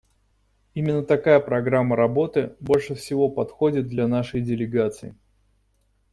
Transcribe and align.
Именно 0.73 1.03
такая 1.03 1.39
программа 1.39 1.95
работы 1.95 2.55
больше 2.59 2.95
всего 2.95 3.29
подходит 3.29 3.87
для 3.87 4.07
нашей 4.07 4.41
делегации. 4.41 5.15